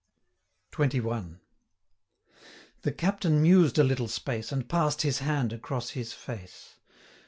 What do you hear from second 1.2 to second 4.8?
XXI. The Captain mused a little space, And